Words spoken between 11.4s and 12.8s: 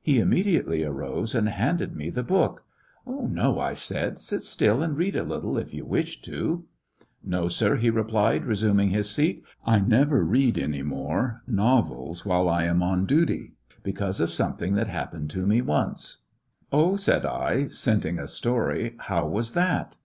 novels while I